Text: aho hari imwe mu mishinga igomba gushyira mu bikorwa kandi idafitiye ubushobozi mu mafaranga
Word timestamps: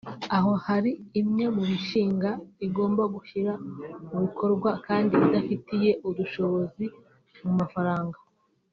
aho 0.37 0.51
hari 0.65 0.91
imwe 1.21 1.45
mu 1.55 1.63
mishinga 1.71 2.29
igomba 2.65 3.03
gushyira 3.15 3.51
mu 4.09 4.17
bikorwa 4.23 4.69
kandi 4.85 5.13
idafitiye 5.25 5.91
ubushobozi 6.07 6.85
mu 7.43 7.51
mafaranga 7.59 8.17